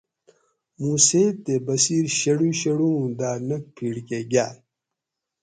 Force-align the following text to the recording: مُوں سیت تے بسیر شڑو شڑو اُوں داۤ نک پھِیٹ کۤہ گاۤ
مُوں 0.79 0.97
سیت 1.07 1.35
تے 1.45 1.53
بسیر 1.65 2.05
شڑو 2.19 2.49
شڑو 2.59 2.89
اُوں 2.97 3.09
داۤ 3.19 3.37
نک 3.47 3.63
پھِیٹ 3.75 3.95
کۤہ 4.07 4.19
گاۤ 4.31 4.53